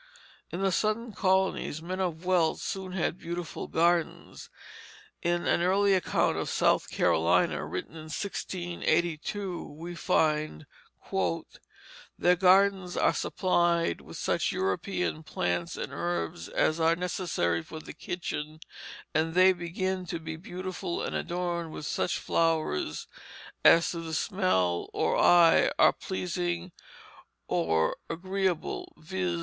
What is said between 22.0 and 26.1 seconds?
Flowers as to the Smell or Eye are